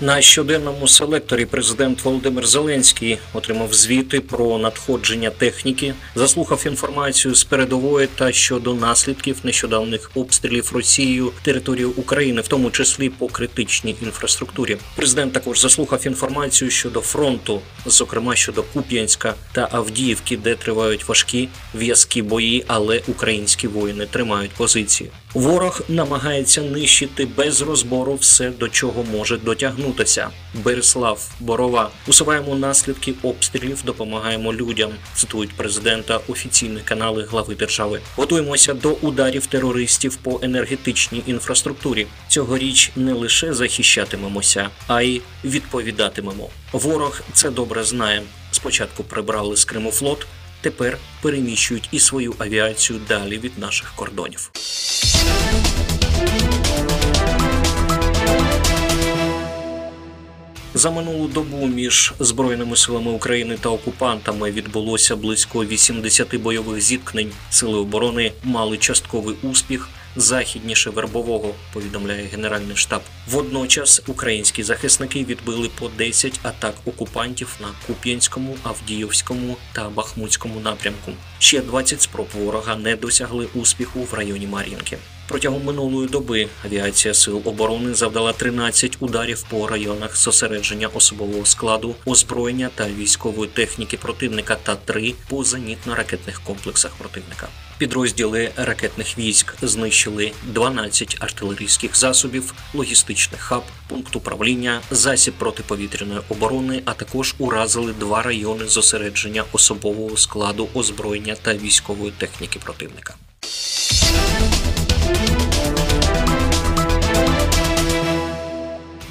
[0.00, 8.06] На щоденному селекторі президент Володимир Зеленський отримав звіти про надходження техніки, заслухав інформацію з передової
[8.06, 14.76] та щодо наслідків нещодавних обстрілів Росією територію України, в тому числі по критичній інфраструктурі.
[14.96, 22.22] Президент також заслухав інформацію щодо фронту, зокрема щодо Куп'янська та Авдіївки, де тривають важкі в'язкі
[22.22, 25.10] бої, але українські воїни тримають позиції.
[25.34, 29.36] Ворог намагається нищити без розбору все, до чого може
[29.86, 30.30] дотягнутися.
[30.54, 34.90] Береслав, Борова, усуваємо наслідки обстрілів, допомагаємо людям.
[35.14, 38.00] Цитують президента офіційні канали глави держави.
[38.16, 42.06] Готуємося до ударів терористів по енергетичній інфраструктурі.
[42.28, 46.48] Цьогоріч не лише захищатимемося, а й відповідатимемо.
[46.72, 48.22] Ворог це добре знає.
[48.50, 50.26] Спочатку прибрали з Криму флот,
[50.60, 54.50] тепер переміщують і свою авіацію далі від наших кордонів.
[60.76, 67.32] За минулу добу між збройними силами України та окупантами відбулося близько 80 бойових зіткнень.
[67.50, 71.54] Сили оборони мали частковий успіх західніше вербового.
[71.72, 73.00] Повідомляє Генеральний штаб.
[73.30, 81.12] Водночас українські захисники відбили по 10 атак окупантів на Куп'янському, Авдіївському та Бахмутському напрямку.
[81.38, 84.98] Ще 20 спроб ворога не досягли успіху в районі Мар'їнки.
[85.28, 92.70] Протягом минулої доби авіація сил оборони завдала 13 ударів по районах зосередження особового складу, озброєння
[92.74, 97.48] та військової техніки противника та 3 по зенітно-ракетних комплексах противника.
[97.78, 106.92] Підрозділи ракетних військ знищили 12 артилерійських засобів, логістичний хаб, пункт управління, засіб протиповітряної оборони, а
[106.92, 113.14] також уразили два райони зосередження особового складу озброєння та військової техніки противника.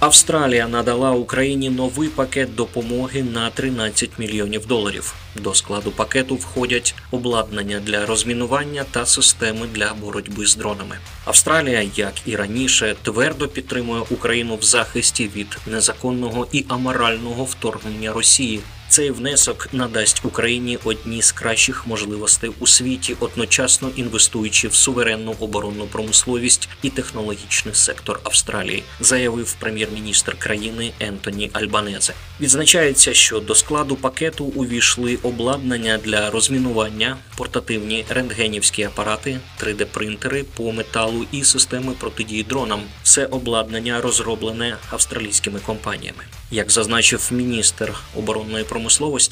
[0.00, 5.14] Австралія надала Україні новий пакет допомоги на 13 мільйонів доларів.
[5.36, 10.98] До складу пакету входять обладнання для розмінування та системи для боротьби з дронами.
[11.24, 18.60] Австралія, як і раніше, твердо підтримує Україну в захисті від незаконного і аморального вторгнення Росії.
[18.88, 25.86] Цей внесок надасть Україні одні з кращих можливостей у світі, одночасно інвестуючи в суверенну оборонну
[25.86, 32.12] промисловість і технологічний сектор Австралії, заявив прем'єр-міністр країни Ентоні Альбанезе.
[32.40, 41.26] Відзначається, що до складу пакету увійшли обладнання для розмінування, портативні рентгенівські апарати, 3D-принтери по металу
[41.32, 42.80] і системи протидії дронам.
[43.02, 46.22] Все обладнання розроблене австралійськими компаніями.
[46.50, 48.75] Як зазначив міністр оборонної промисловості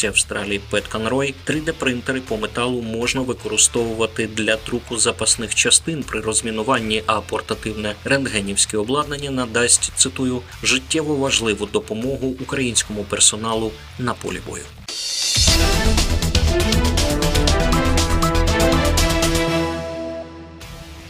[0.09, 7.21] Австралії Пет Конрой, 3D-принтери по металу можна використовувати для друку запасних частин при розмінуванні, а
[7.21, 14.65] портативне рентгенівське обладнання надасть цитую життєво важливу допомогу українському персоналу на полі бою.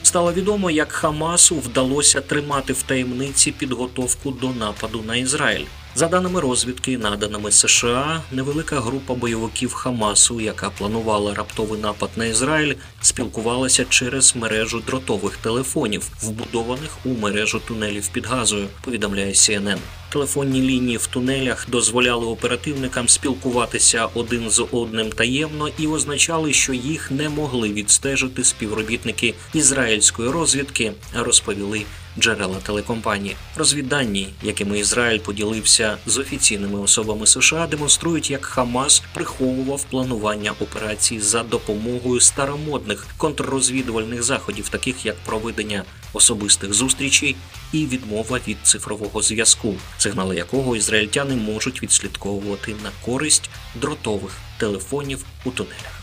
[0.02, 5.64] Стало відомо, як Хамасу вдалося тримати в таємниці підготовку до нападу на Ізраїль.
[5.96, 12.74] За даними розвідки, наданими США, невелика група бойовиків Хамасу, яка планувала раптовий напад на Ізраїль,
[13.00, 18.66] спілкувалася через мережу дротових телефонів, вбудованих у мережу тунелів під газою.
[18.84, 19.78] Повідомляє CNN.
[20.14, 27.10] Телефонні лінії в тунелях дозволяли оперативникам спілкуватися один з одним таємно і означали, що їх
[27.10, 31.84] не могли відстежити співробітники ізраїльської розвідки, розповіли
[32.18, 33.36] джерела телекомпанії.
[33.56, 41.42] Розвіддані, якими Ізраїль поділився з офіційними особами США, демонструють, як Хамас приховував планування операцій за
[41.42, 47.36] допомогою старомодних контррозвідувальних заходів, таких як проведення особистих зустрічей
[47.72, 49.74] і відмова від цифрового зв'язку,
[50.04, 56.00] сигнали якого ізраїльтяни можуть відслідковувати на користь дротових телефонів у тунелях.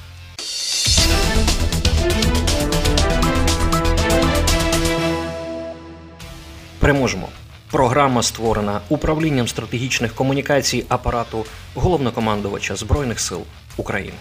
[6.79, 7.29] Переможемо.
[7.71, 11.45] Програма створена управлінням стратегічних комунікацій апарату
[11.75, 13.41] головнокомандувача Збройних сил
[13.77, 14.17] України.